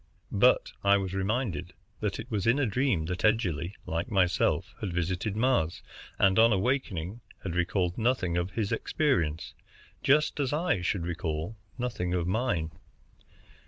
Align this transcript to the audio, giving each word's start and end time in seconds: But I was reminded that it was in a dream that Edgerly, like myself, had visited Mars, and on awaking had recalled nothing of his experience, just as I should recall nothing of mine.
But 0.33 0.71
I 0.83 0.97
was 0.97 1.13
reminded 1.13 1.73
that 1.99 2.19
it 2.19 2.31
was 2.31 2.47
in 2.47 2.57
a 2.57 2.65
dream 2.65 3.05
that 3.05 3.23
Edgerly, 3.23 3.75
like 3.85 4.09
myself, 4.09 4.73
had 4.81 4.91
visited 4.91 5.35
Mars, 5.35 5.83
and 6.17 6.39
on 6.39 6.51
awaking 6.51 7.21
had 7.43 7.53
recalled 7.53 7.99
nothing 7.99 8.35
of 8.35 8.49
his 8.49 8.71
experience, 8.71 9.53
just 10.01 10.39
as 10.39 10.53
I 10.53 10.81
should 10.81 11.05
recall 11.05 11.55
nothing 11.77 12.15
of 12.15 12.25
mine. 12.25 12.71